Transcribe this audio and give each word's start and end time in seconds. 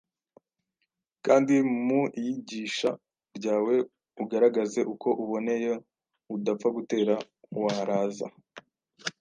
kandi 1.25 1.55
mu 1.87 2.01
iyigisha 2.19 2.89
ryawe, 3.37 3.75
ugaragaze 4.21 4.79
uko 4.93 5.07
uboneye, 5.23 5.71
udapfa 6.35 6.67
gutera 6.77 7.15
waraza; 7.63 8.27